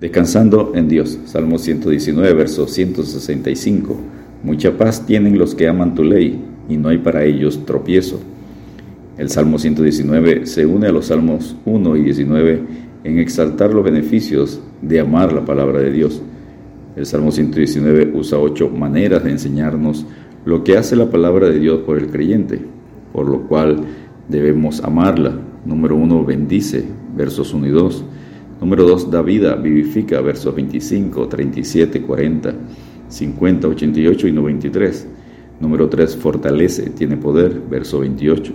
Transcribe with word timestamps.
Descansando 0.00 0.72
en 0.74 0.88
Dios. 0.88 1.18
Salmo 1.26 1.58
119, 1.58 2.32
verso 2.32 2.66
165. 2.66 3.96
Mucha 4.42 4.78
paz 4.78 5.04
tienen 5.04 5.38
los 5.38 5.54
que 5.54 5.68
aman 5.68 5.94
tu 5.94 6.02
ley, 6.02 6.42
y 6.70 6.78
no 6.78 6.88
hay 6.88 6.96
para 6.96 7.24
ellos 7.24 7.66
tropiezo. 7.66 8.18
El 9.18 9.28
Salmo 9.28 9.58
119 9.58 10.46
se 10.46 10.64
une 10.64 10.86
a 10.86 10.92
los 10.92 11.06
Salmos 11.06 11.54
1 11.66 11.96
y 11.96 12.02
19 12.04 12.62
en 13.04 13.18
exaltar 13.18 13.74
los 13.74 13.84
beneficios 13.84 14.62
de 14.80 15.00
amar 15.00 15.34
la 15.34 15.44
palabra 15.44 15.80
de 15.80 15.92
Dios. 15.92 16.22
El 16.96 17.04
Salmo 17.04 17.30
119 17.30 18.12
usa 18.14 18.38
ocho 18.38 18.70
maneras 18.70 19.22
de 19.22 19.32
enseñarnos 19.32 20.06
lo 20.46 20.64
que 20.64 20.78
hace 20.78 20.96
la 20.96 21.10
palabra 21.10 21.50
de 21.50 21.58
Dios 21.58 21.80
por 21.80 21.98
el 21.98 22.06
creyente, 22.06 22.58
por 23.12 23.28
lo 23.28 23.42
cual 23.42 23.80
debemos 24.30 24.82
amarla. 24.82 25.34
Número 25.66 25.96
1, 25.96 26.24
bendice, 26.24 26.84
versos 27.14 27.52
1 27.52 27.66
y 27.66 27.70
2. 27.70 28.04
Número 28.60 28.84
2, 28.84 29.10
da 29.10 29.22
vida, 29.22 29.54
vivifica, 29.56 30.20
versos 30.20 30.54
25, 30.54 31.28
37, 31.28 32.02
40, 32.02 32.54
50, 33.08 33.68
88 33.68 34.28
y 34.28 34.32
93. 34.32 35.08
Número 35.60 35.88
3, 35.88 36.16
fortalece, 36.16 36.90
tiene 36.90 37.16
poder, 37.16 37.58
verso 37.70 38.00
28. 38.00 38.52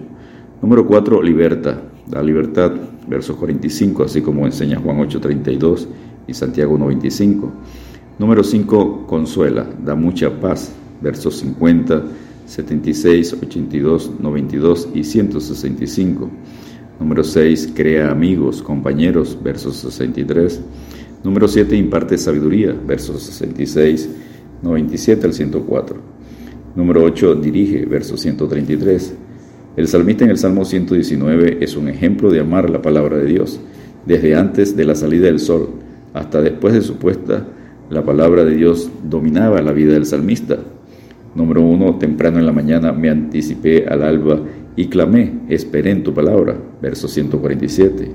Número 0.61 0.85
4, 0.85 1.21
liberta, 1.23 1.81
da 2.07 2.21
libertad, 2.21 2.71
versos 3.07 3.35
45, 3.35 4.03
así 4.03 4.21
como 4.21 4.45
enseña 4.45 4.79
Juan 4.79 4.99
8, 4.99 5.19
32 5.19 5.87
y 6.27 6.33
Santiago 6.33 6.75
1, 6.75 6.87
25. 6.87 7.51
Número 8.19 8.43
5, 8.43 9.07
consuela, 9.07 9.67
da 9.83 9.95
mucha 9.95 10.39
paz, 10.39 10.71
versos 11.01 11.37
50, 11.37 12.03
76, 12.45 13.33
82, 13.41 14.11
92 14.19 14.89
y 14.93 15.03
165. 15.03 16.29
Número 16.99 17.23
6, 17.23 17.73
crea 17.75 18.09
amigos, 18.09 18.61
compañeros, 18.61 19.37
versos 19.43 19.77
63. 19.77 20.61
Número 21.23 21.47
7, 21.47 21.75
imparte 21.75 22.17
sabiduría, 22.17 22.73
versos 22.73 23.23
66, 23.23 24.09
97 24.61 25.25
al 25.25 25.33
104. 25.33 25.97
Número 26.75 27.03
8, 27.03 27.35
dirige, 27.35 27.85
verso 27.85 28.15
133. 28.15 29.13
El 29.75 29.87
salmista 29.89 30.23
en 30.23 30.31
el 30.31 30.37
Salmo 30.37 30.63
119 30.63 31.57
es 31.61 31.75
un 31.75 31.89
ejemplo 31.89 32.31
de 32.31 32.39
amar 32.39 32.69
la 32.69 32.81
palabra 32.81 33.17
de 33.17 33.25
Dios. 33.25 33.59
Desde 34.05 34.35
antes 34.35 34.77
de 34.77 34.85
la 34.85 34.95
salida 34.95 35.25
del 35.25 35.39
sol 35.39 35.69
hasta 36.13 36.41
después 36.41 36.73
de 36.73 36.81
su 36.81 36.95
puesta, 36.95 37.45
la 37.89 38.05
palabra 38.05 38.45
de 38.45 38.55
Dios 38.55 38.89
dominaba 39.03 39.61
la 39.61 39.73
vida 39.73 39.93
del 39.93 40.05
salmista. 40.05 40.59
Número 41.35 41.61
1, 41.61 41.97
temprano 41.97 42.39
en 42.39 42.45
la 42.45 42.53
mañana 42.53 42.93
me 42.93 43.09
anticipé 43.09 43.85
al 43.87 44.03
alba 44.03 44.39
y 44.77 44.87
clamé, 44.87 45.33
esperé 45.49 45.91
en 45.91 46.03
tu 46.03 46.13
palabra. 46.13 46.57
Verso 46.81 47.09
147. 47.09 48.09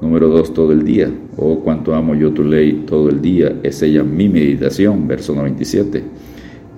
Número 0.00 0.28
2, 0.28 0.54
todo 0.54 0.72
el 0.72 0.84
día. 0.84 1.10
Oh, 1.36 1.58
cuánto 1.60 1.94
amo 1.94 2.14
yo 2.14 2.32
tu 2.32 2.44
ley 2.44 2.84
todo 2.86 3.10
el 3.10 3.20
día. 3.20 3.56
Es 3.64 3.82
ella 3.82 4.04
mi 4.04 4.28
meditación. 4.28 5.08
Verso 5.08 5.34
97. 5.34 6.02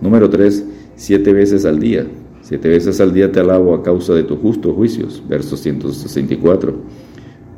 Número 0.00 0.28
3, 0.30 0.66
siete 0.96 1.32
veces 1.32 1.66
al 1.66 1.78
día. 1.78 2.06
Siete 2.40 2.68
veces 2.68 3.00
al 3.00 3.12
día 3.12 3.30
te 3.30 3.40
alabo 3.40 3.74
a 3.74 3.82
causa 3.82 4.14
de 4.14 4.24
tus 4.24 4.38
justos 4.38 4.74
juicios. 4.74 5.22
Verso 5.28 5.56
164. 5.56 6.74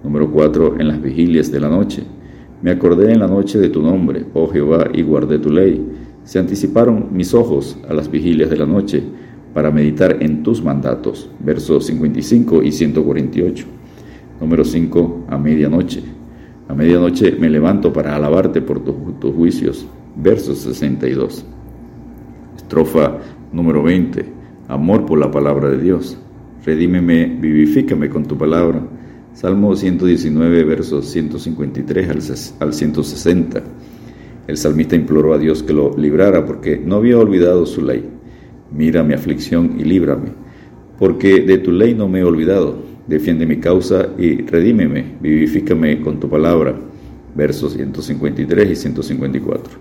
Número 0.02 0.30
4, 0.30 0.80
en 0.80 0.88
las 0.88 1.00
vigilias 1.00 1.50
de 1.50 1.60
la 1.60 1.68
noche. 1.68 2.02
Me 2.60 2.70
acordé 2.70 3.12
en 3.12 3.20
la 3.20 3.26
noche 3.28 3.58
de 3.58 3.68
tu 3.68 3.82
nombre, 3.82 4.24
oh 4.32 4.48
Jehová, 4.48 4.88
y 4.92 5.02
guardé 5.02 5.38
tu 5.38 5.50
ley. 5.50 5.80
Se 6.24 6.38
anticiparon 6.38 7.08
mis 7.12 7.34
ojos 7.34 7.78
a 7.88 7.92
las 7.92 8.10
vigilias 8.10 8.50
de 8.50 8.56
la 8.56 8.66
noche 8.66 9.02
para 9.52 9.70
meditar 9.70 10.22
en 10.22 10.42
tus 10.42 10.62
mandatos. 10.62 11.30
Versos 11.38 11.86
55 11.86 12.62
y 12.62 12.72
148. 12.72 13.66
Número 14.40 14.64
5. 14.64 15.26
A 15.28 15.38
medianoche. 15.38 16.02
A 16.68 16.74
medianoche 16.74 17.32
me 17.38 17.50
levanto 17.50 17.92
para 17.92 18.16
alabarte 18.16 18.62
por 18.62 18.80
tus 18.80 19.34
juicios. 19.34 19.86
Verso 20.16 20.54
62. 20.54 21.44
Estrofa 22.56 23.18
número 23.52 23.82
20. 23.82 24.24
Amor 24.68 25.04
por 25.04 25.18
la 25.18 25.30
palabra 25.30 25.68
de 25.68 25.78
Dios. 25.78 26.18
Redímeme, 26.64 27.26
vivifícame 27.26 28.08
con 28.08 28.24
tu 28.24 28.38
palabra. 28.38 28.80
Salmo 29.34 29.76
119, 29.76 30.64
versos 30.64 31.06
153 31.06 32.54
al 32.60 32.72
160. 32.72 33.62
El 34.46 34.56
salmista 34.56 34.96
imploró 34.96 35.34
a 35.34 35.38
Dios 35.38 35.62
que 35.62 35.72
lo 35.72 35.96
librara 35.96 36.44
porque 36.44 36.78
no 36.78 36.96
había 36.96 37.18
olvidado 37.18 37.64
su 37.66 37.82
ley 37.82 38.14
mira 38.74 39.02
mi 39.02 39.14
aflicción 39.14 39.76
y 39.78 39.84
líbrame, 39.84 40.28
porque 40.98 41.40
de 41.40 41.58
tu 41.58 41.72
ley 41.72 41.94
no 41.94 42.08
me 42.08 42.20
he 42.20 42.24
olvidado. 42.24 42.76
Defiende 43.06 43.46
mi 43.46 43.58
causa 43.58 44.08
y 44.18 44.42
redímeme, 44.42 45.16
vivifícame 45.20 46.00
con 46.00 46.20
tu 46.20 46.28
palabra. 46.28 46.74
Versos 47.34 47.74
153 47.74 48.70
y 48.70 48.76
154. 48.76 49.74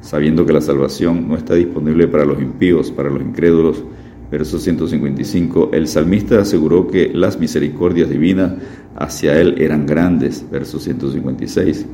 Sabiendo 0.00 0.46
que 0.46 0.52
la 0.52 0.60
salvación 0.60 1.28
no 1.28 1.36
está 1.36 1.54
disponible 1.54 2.08
para 2.08 2.24
los 2.24 2.40
impíos, 2.40 2.90
para 2.90 3.10
los 3.10 3.20
incrédulos, 3.20 3.84
verso 4.30 4.58
155, 4.58 5.70
el 5.74 5.86
salmista 5.86 6.40
aseguró 6.40 6.88
que 6.88 7.10
las 7.12 7.38
misericordias 7.38 8.08
divinas 8.08 8.54
hacia 8.96 9.38
él 9.38 9.56
eran 9.58 9.84
grandes, 9.84 10.44
verso 10.50 10.78
156. 10.78 11.86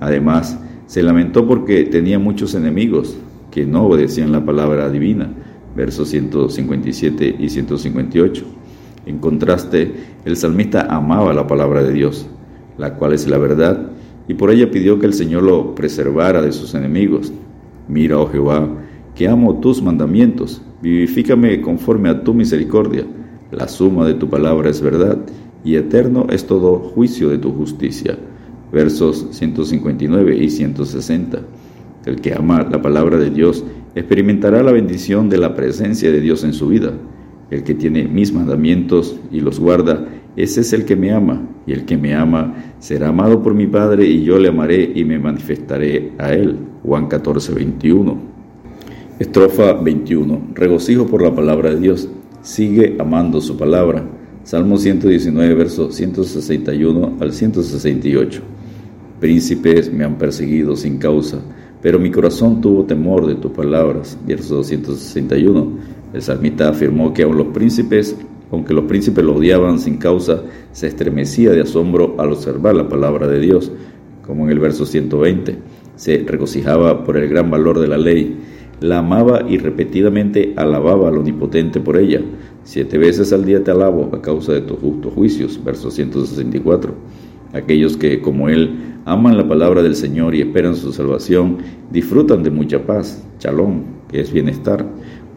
Además, 0.00 0.58
se 0.86 1.02
lamentó 1.02 1.46
porque 1.46 1.84
tenía 1.84 2.18
muchos 2.18 2.54
enemigos 2.54 3.16
que 3.50 3.64
no 3.66 3.86
obedecían 3.86 4.32
la 4.32 4.44
palabra 4.44 4.90
divina, 4.90 5.30
versos 5.76 6.08
157 6.08 7.36
y 7.38 7.48
158. 7.48 8.44
En 9.06 9.18
contraste, 9.18 9.92
el 10.24 10.36
salmista 10.36 10.86
amaba 10.88 11.32
la 11.34 11.46
palabra 11.46 11.82
de 11.82 11.92
Dios, 11.92 12.26
la 12.78 12.94
cual 12.94 13.12
es 13.12 13.28
la 13.28 13.38
verdad, 13.38 13.90
y 14.26 14.34
por 14.34 14.50
ella 14.50 14.70
pidió 14.70 14.98
que 14.98 15.06
el 15.06 15.14
Señor 15.14 15.42
lo 15.42 15.74
preservara 15.74 16.40
de 16.42 16.52
sus 16.52 16.74
enemigos. 16.74 17.32
Mira, 17.88 18.18
oh 18.18 18.26
Jehová, 18.26 18.68
que 19.14 19.28
amo 19.28 19.60
tus 19.60 19.82
mandamientos, 19.82 20.62
vivifícame 20.80 21.60
conforme 21.60 22.08
a 22.08 22.24
tu 22.24 22.34
misericordia. 22.34 23.04
La 23.50 23.68
suma 23.68 24.06
de 24.06 24.14
tu 24.14 24.28
palabra 24.28 24.70
es 24.70 24.80
verdad, 24.80 25.18
y 25.64 25.76
eterno 25.76 26.26
es 26.30 26.46
todo 26.46 26.78
juicio 26.78 27.28
de 27.28 27.38
tu 27.38 27.52
justicia. 27.52 28.18
Versos 28.74 29.28
159 29.30 30.36
y 30.36 30.50
160. 30.50 31.38
El 32.06 32.20
que 32.20 32.34
ama 32.34 32.68
la 32.68 32.82
palabra 32.82 33.18
de 33.18 33.30
Dios 33.30 33.64
experimentará 33.94 34.64
la 34.64 34.72
bendición 34.72 35.30
de 35.30 35.38
la 35.38 35.54
presencia 35.54 36.10
de 36.10 36.20
Dios 36.20 36.42
en 36.42 36.52
su 36.52 36.66
vida. 36.66 36.92
El 37.52 37.62
que 37.62 37.74
tiene 37.74 38.08
mis 38.08 38.32
mandamientos 38.32 39.16
y 39.30 39.42
los 39.42 39.60
guarda, 39.60 40.08
ese 40.34 40.62
es 40.62 40.72
el 40.72 40.86
que 40.86 40.96
me 40.96 41.12
ama, 41.12 41.46
y 41.68 41.72
el 41.72 41.84
que 41.84 41.96
me 41.96 42.16
ama 42.16 42.52
será 42.80 43.10
amado 43.10 43.44
por 43.44 43.54
mi 43.54 43.68
Padre, 43.68 44.08
y 44.08 44.24
yo 44.24 44.40
le 44.40 44.48
amaré 44.48 44.90
y 44.92 45.04
me 45.04 45.20
manifestaré 45.20 46.10
a 46.18 46.32
él. 46.32 46.56
Juan 46.82 47.06
14, 47.06 47.54
21. 47.54 48.18
Estrofa 49.20 49.74
21. 49.74 50.48
Regocijo 50.52 51.06
por 51.06 51.22
la 51.22 51.32
palabra 51.32 51.70
de 51.70 51.78
Dios. 51.78 52.08
Sigue 52.42 52.96
amando 52.98 53.40
su 53.40 53.56
palabra. 53.56 54.04
Salmo 54.42 54.78
119, 54.78 55.54
versos 55.54 55.94
161 55.94 57.18
al 57.20 57.32
168. 57.32 58.42
Príncipes 59.24 59.90
me 59.90 60.04
han 60.04 60.18
perseguido 60.18 60.76
sin 60.76 60.98
causa 60.98 61.40
pero 61.84 61.98
mi 61.98 62.10
corazón 62.10 62.62
tuvo 62.62 62.84
temor 62.84 63.26
de 63.26 63.34
tus 63.34 63.52
palabras. 63.52 64.18
Verso 64.26 64.54
261. 64.54 65.68
El 66.14 66.22
salmista 66.22 66.70
afirmó 66.70 67.12
que 67.12 67.24
aun 67.24 67.36
los 67.36 67.48
príncipes, 67.48 68.16
aunque 68.50 68.72
los 68.72 68.86
príncipes 68.86 69.22
lo 69.22 69.34
odiaban 69.34 69.78
sin 69.78 69.98
causa, 69.98 70.44
se 70.72 70.86
estremecía 70.86 71.50
de 71.50 71.60
asombro 71.60 72.14
al 72.16 72.32
observar 72.32 72.74
la 72.74 72.88
palabra 72.88 73.28
de 73.28 73.38
Dios, 73.38 73.70
como 74.26 74.44
en 74.44 74.52
el 74.52 74.60
verso 74.60 74.86
120. 74.86 75.58
Se 75.96 76.24
regocijaba 76.26 77.04
por 77.04 77.18
el 77.18 77.28
gran 77.28 77.50
valor 77.50 77.78
de 77.78 77.88
la 77.88 77.98
ley, 77.98 78.34
la 78.80 79.00
amaba 79.00 79.44
y 79.46 79.58
repetidamente 79.58 80.54
alababa 80.56 81.08
al 81.08 81.18
Omnipotente 81.18 81.80
por 81.80 81.98
ella. 81.98 82.22
Siete 82.62 82.96
veces 82.96 83.30
al 83.34 83.44
día 83.44 83.62
te 83.62 83.72
alabo 83.72 84.08
a 84.14 84.22
causa 84.22 84.54
de 84.54 84.62
tus 84.62 84.78
justos 84.78 85.12
juicios. 85.12 85.62
Verso 85.62 85.90
164. 85.90 86.94
Aquellos 87.54 87.96
que, 87.96 88.20
como 88.20 88.48
él, 88.48 88.96
aman 89.04 89.36
la 89.36 89.48
palabra 89.48 89.82
del 89.82 89.94
Señor 89.94 90.34
y 90.34 90.40
esperan 90.40 90.74
su 90.74 90.92
salvación, 90.92 91.58
disfrutan 91.90 92.42
de 92.42 92.50
mucha 92.50 92.84
paz, 92.84 93.24
chalón, 93.38 93.84
que 94.10 94.20
es 94.20 94.32
bienestar. 94.32 94.84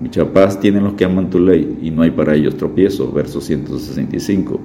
Mucha 0.02 0.34
paz 0.34 0.60
tienen 0.60 0.84
los 0.84 0.94
que 0.94 1.06
aman 1.06 1.30
tu 1.30 1.40
ley 1.40 1.78
y 1.82 1.92
no 1.92 2.02
hay 2.02 2.12
para 2.12 2.36
ellos 2.36 2.58
tropiezo. 2.58 3.12
Verso 3.12 3.40
165. 3.40 4.60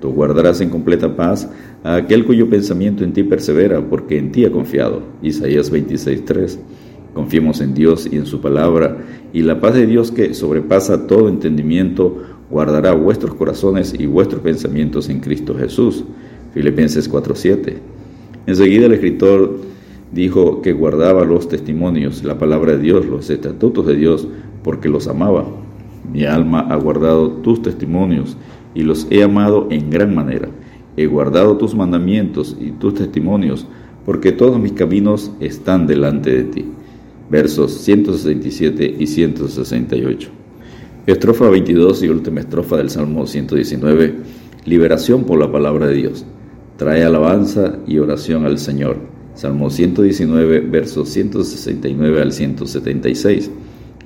Tú 0.00 0.10
guardarás 0.10 0.60
en 0.60 0.70
completa 0.70 1.16
paz 1.16 1.48
a 1.84 1.96
aquel 1.96 2.24
cuyo 2.24 2.50
pensamiento 2.50 3.04
en 3.04 3.12
ti 3.12 3.22
persevera, 3.22 3.80
porque 3.80 4.18
en 4.18 4.32
ti 4.32 4.44
ha 4.44 4.52
confiado. 4.52 5.02
Isaías 5.22 5.72
26.3. 5.72 6.58
Confiemos 7.14 7.60
en 7.60 7.74
Dios 7.74 8.08
y 8.10 8.16
en 8.16 8.26
su 8.26 8.40
palabra, 8.40 8.98
y 9.32 9.42
la 9.42 9.60
paz 9.60 9.74
de 9.74 9.86
Dios 9.86 10.12
que 10.12 10.34
sobrepasa 10.34 11.06
todo 11.06 11.28
entendimiento 11.28 12.22
guardará 12.50 12.92
vuestros 12.92 13.34
corazones 13.34 13.94
y 13.98 14.06
vuestros 14.06 14.40
pensamientos 14.40 15.08
en 15.08 15.20
Cristo 15.20 15.54
Jesús. 15.56 16.04
Filipenses 16.58 17.08
4.7. 17.08 17.74
Enseguida 18.48 18.86
el 18.86 18.92
escritor 18.92 19.60
dijo 20.10 20.60
que 20.60 20.72
guardaba 20.72 21.24
los 21.24 21.46
testimonios, 21.46 22.24
la 22.24 22.36
palabra 22.36 22.72
de 22.72 22.80
Dios, 22.80 23.06
los 23.06 23.30
estatutos 23.30 23.86
de 23.86 23.94
Dios, 23.94 24.26
porque 24.64 24.88
los 24.88 25.06
amaba. 25.06 25.46
Mi 26.12 26.24
alma 26.24 26.66
ha 26.68 26.74
guardado 26.74 27.30
tus 27.30 27.62
testimonios 27.62 28.36
y 28.74 28.82
los 28.82 29.06
he 29.08 29.22
amado 29.22 29.68
en 29.70 29.88
gran 29.88 30.12
manera. 30.12 30.48
He 30.96 31.06
guardado 31.06 31.58
tus 31.58 31.76
mandamientos 31.76 32.56
y 32.60 32.72
tus 32.72 32.94
testimonios, 32.94 33.68
porque 34.04 34.32
todos 34.32 34.58
mis 34.58 34.72
caminos 34.72 35.30
están 35.38 35.86
delante 35.86 36.42
de 36.42 36.42
ti. 36.42 36.64
Versos 37.30 37.70
167 37.70 38.96
y 38.98 39.06
168. 39.06 40.28
Estrofa 41.06 41.50
22 41.50 42.02
y 42.02 42.08
última 42.08 42.40
estrofa 42.40 42.78
del 42.78 42.90
Salmo 42.90 43.28
119. 43.28 44.16
Liberación 44.64 45.22
por 45.22 45.38
la 45.38 45.52
palabra 45.52 45.86
de 45.86 45.94
Dios. 45.94 46.26
Trae 46.78 47.02
alabanza 47.02 47.80
y 47.88 47.98
oración 47.98 48.46
al 48.46 48.56
Señor. 48.56 48.98
Salmo 49.34 49.68
119, 49.68 50.60
versos 50.60 51.08
169 51.08 52.22
al 52.22 52.32
176. 52.32 53.50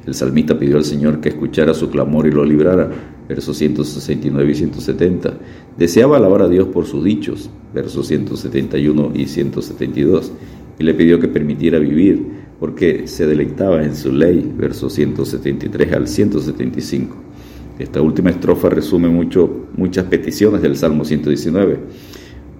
El 0.07 0.15
salmista 0.15 0.59
pidió 0.59 0.79
al 0.79 0.85
Señor 0.87 1.21
que 1.21 1.29
escuchara 1.29 1.75
su 1.75 1.91
clamor 1.91 2.27
y 2.27 2.31
lo 2.31 2.47
librara. 2.47 2.91
Versos 3.29 3.59
169 3.59 4.51
y 4.51 4.55
170. 4.55 5.35
Deseaba 5.77 6.17
alabar 6.17 6.41
a 6.41 6.49
Dios 6.49 6.69
por 6.69 6.87
sus 6.87 7.05
dichos. 7.05 7.51
Versos 7.75 8.07
171 8.07 9.13
y 9.17 9.27
172. 9.27 10.33
Y 10.79 10.83
le 10.83 10.95
pidió 10.95 11.21
que 11.21 11.29
permitiera 11.29 11.79
vivir 11.79 12.27
porque 12.59 13.07
se 13.07 13.27
deleitaba 13.27 13.85
en 13.85 13.95
su 13.95 14.11
ley, 14.13 14.51
versos 14.57 14.95
173 14.95 15.93
al 15.93 16.09
175. 16.09 17.17
Esta 17.79 18.01
última 18.01 18.31
estrofa 18.31 18.71
resume 18.71 19.09
mucho, 19.09 19.67
muchas 19.77 20.07
peticiones 20.07 20.63
del 20.63 20.75
Salmo 20.75 21.05
119. 21.05 21.79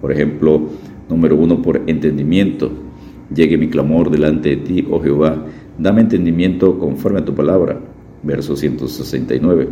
Por 0.03 0.11
ejemplo, 0.11 0.67
número 1.07 1.37
uno, 1.37 1.61
por 1.61 1.81
entendimiento. 1.87 2.69
Llegue 3.33 3.57
mi 3.57 3.69
clamor 3.69 4.11
delante 4.11 4.49
de 4.49 4.57
ti, 4.57 4.85
oh 4.91 4.99
Jehová, 4.99 5.45
dame 5.77 6.01
entendimiento 6.01 6.77
conforme 6.77 7.21
a 7.21 7.23
tu 7.25 7.33
palabra. 7.33 7.79
Verso 8.21 8.57
169. 8.57 9.69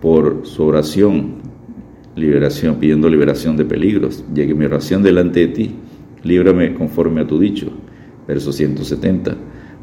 Por 0.00 0.40
su 0.42 0.64
oración, 0.64 1.34
liberación, 2.16 2.74
pidiendo 2.80 3.08
liberación 3.08 3.56
de 3.56 3.64
peligros. 3.64 4.24
Llegue 4.34 4.52
mi 4.52 4.64
oración 4.64 5.04
delante 5.04 5.46
de 5.46 5.46
ti, 5.46 5.74
líbrame 6.24 6.74
conforme 6.74 7.20
a 7.20 7.26
tu 7.28 7.38
dicho. 7.38 7.68
Verso 8.26 8.50
170 8.52 9.36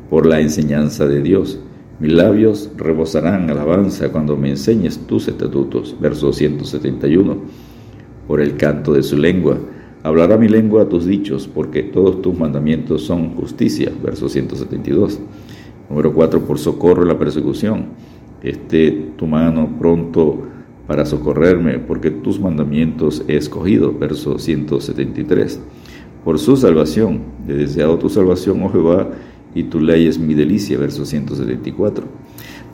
por 0.10 0.26
la 0.26 0.42
enseñanza 0.42 1.08
de 1.08 1.22
Dios. 1.22 1.58
Mis 2.02 2.12
labios 2.12 2.70
rebosarán 2.76 3.50
alabanza 3.50 4.12
cuando 4.12 4.36
me 4.36 4.50
enseñes 4.50 5.00
tus 5.08 5.30
estatutos. 5.30 5.96
Verso 6.02 6.34
171. 6.34 7.69
Por 8.30 8.42
el 8.42 8.58
canto 8.58 8.94
de 8.94 9.02
su 9.02 9.18
lengua. 9.18 9.58
Hablará 10.04 10.38
mi 10.38 10.48
lengua 10.48 10.88
tus 10.88 11.08
dichos, 11.08 11.48
porque 11.48 11.81
todos 11.81 12.22
tus 12.22 12.38
mandamientos 12.38 13.02
son 13.02 13.36
justicia. 13.36 13.92
Verso 14.04 14.30
172. 14.30 15.20
Número 15.90 16.14
4. 16.14 16.46
Por 16.46 16.60
socorro 16.60 17.02
en 17.02 17.08
la 17.08 17.18
persecución. 17.18 17.88
Esté 18.44 18.92
tu 19.18 19.26
mano 19.26 19.78
pronto 19.80 20.44
para 20.86 21.08
socorrerme, 21.08 21.80
porque 21.80 22.12
tus 22.12 22.40
mandamientos 22.40 23.26
he 23.28 23.36
escogido. 23.36 23.98
Verso 23.98 24.38
173. 24.38 25.60
Por 26.24 26.38
su 26.38 26.56
salvación. 26.56 27.22
He 27.48 27.54
deseado 27.54 27.98
tu 27.98 28.10
salvación, 28.10 28.62
oh 28.62 28.70
Jehová 28.70 29.10
y 29.56 29.64
tu 29.64 29.80
ley 29.80 30.08
es 30.08 30.20
mi 30.20 30.34
delicia, 30.34 30.78
verso 30.78 31.06
174. 31.06 32.06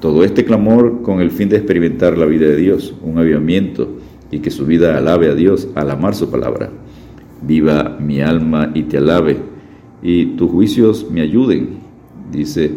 Todo 0.01 0.23
este 0.23 0.43
clamor 0.43 1.01
con 1.01 1.21
el 1.21 1.31
fin 1.31 1.49
de 1.49 1.57
experimentar 1.57 2.17
la 2.17 2.25
vida 2.25 2.47
de 2.47 2.57
Dios, 2.57 2.93
un 3.01 3.17
avivamiento 3.17 3.87
y 4.35 4.39
que 4.39 4.51
su 4.51 4.65
vida 4.65 4.97
alabe 4.97 5.29
a 5.29 5.33
Dios 5.33 5.69
al 5.75 5.89
amar 5.89 6.13
su 6.13 6.29
palabra. 6.29 6.69
Viva 7.41 7.97
mi 8.01 8.19
alma 8.19 8.69
y 8.73 8.83
te 8.83 8.97
alabe, 8.97 9.37
y 10.01 10.35
tus 10.35 10.51
juicios 10.51 11.09
me 11.09 11.21
ayuden. 11.21 11.77
Dice, 12.33 12.71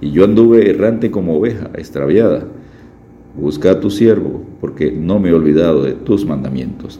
y 0.00 0.10
yo 0.10 0.24
anduve 0.24 0.70
errante 0.70 1.10
como 1.10 1.36
oveja, 1.36 1.70
extraviada. 1.74 2.46
Busca 3.38 3.72
a 3.72 3.80
tu 3.80 3.90
siervo, 3.90 4.42
porque 4.58 4.90
no 4.90 5.20
me 5.20 5.28
he 5.28 5.34
olvidado 5.34 5.82
de 5.82 5.92
tus 5.92 6.24
mandamientos. 6.24 6.98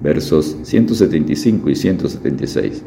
Versos 0.00 0.56
175 0.64 1.70
y 1.70 1.76
176. 1.76 2.82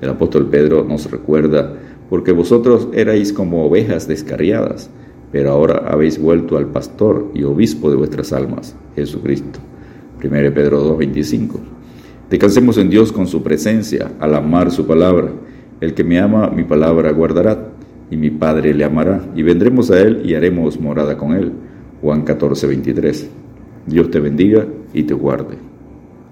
El 0.00 0.10
apóstol 0.10 0.46
Pedro 0.46 0.84
nos 0.84 1.10
recuerda 1.10 1.74
porque 2.08 2.30
vosotros 2.30 2.86
erais 2.92 3.32
como 3.32 3.66
ovejas 3.66 4.06
descarriadas, 4.06 4.90
pero 5.32 5.50
ahora 5.50 5.88
habéis 5.88 6.20
vuelto 6.20 6.56
al 6.56 6.66
pastor 6.66 7.32
y 7.34 7.42
obispo 7.42 7.90
de 7.90 7.96
vuestras 7.96 8.32
almas, 8.32 8.76
Jesucristo. 8.94 9.58
1 10.22 10.52
Pedro 10.52 10.82
2:25. 10.82 11.58
Descansemos 12.28 12.78
en 12.78 12.90
Dios 12.90 13.12
con 13.12 13.26
su 13.26 13.42
presencia, 13.42 14.12
al 14.20 14.34
amar 14.34 14.70
su 14.70 14.86
palabra. 14.86 15.30
El 15.80 15.94
que 15.94 16.04
me 16.04 16.20
ama, 16.20 16.50
mi 16.50 16.64
palabra 16.64 17.10
guardará, 17.10 17.70
y 18.10 18.16
mi 18.16 18.30
Padre 18.30 18.74
le 18.74 18.84
amará, 18.84 19.22
y 19.34 19.42
vendremos 19.42 19.90
a 19.90 20.00
él 20.00 20.22
y 20.24 20.34
haremos 20.34 20.78
morada 20.78 21.16
con 21.16 21.32
él. 21.32 21.52
Juan 22.02 22.24
14:23. 22.24 23.28
Dios 23.86 24.10
te 24.10 24.20
bendiga 24.20 24.66
y 24.92 25.04
te 25.04 25.14
guarde. 25.14 25.69